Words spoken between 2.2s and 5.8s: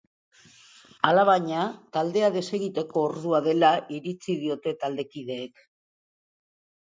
desegiteko ordua dela iritzi diote taldekideek.